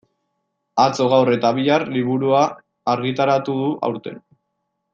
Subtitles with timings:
[0.83, 2.41] Atzo, gaur eta bihar liburua
[2.95, 4.19] argitaratu du aurten.